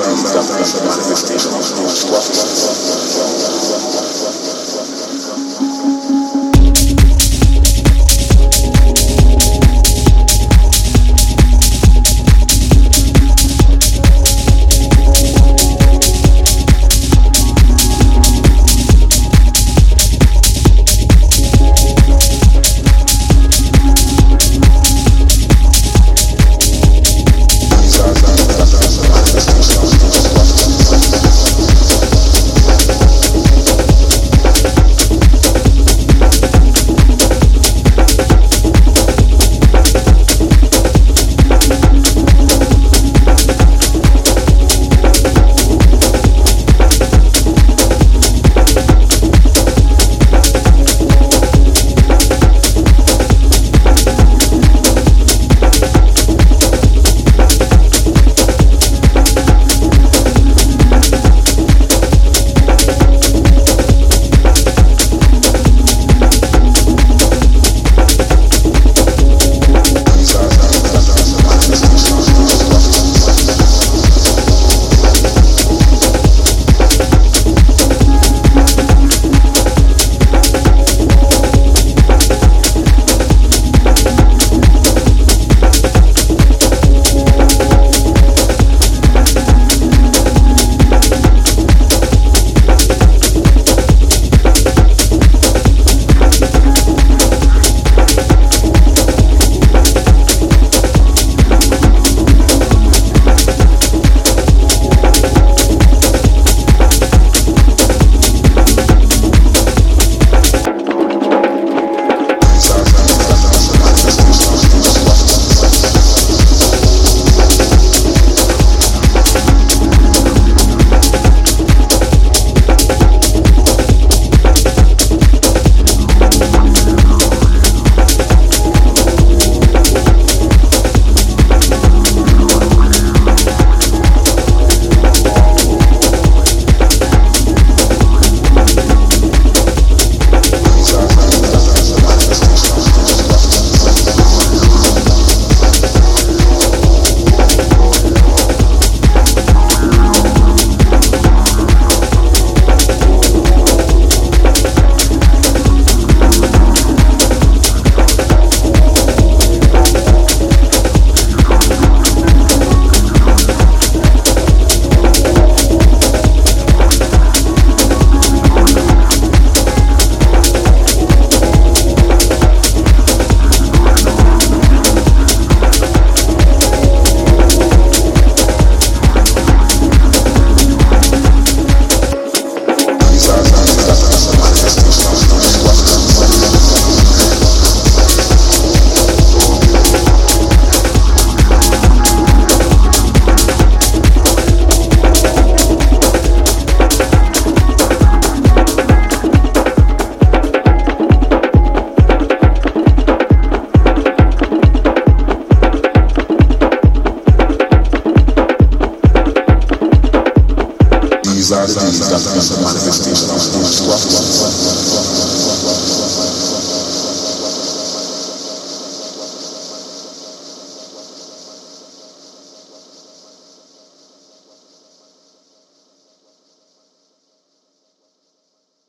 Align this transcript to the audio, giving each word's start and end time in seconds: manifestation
manifestation 0.00 1.52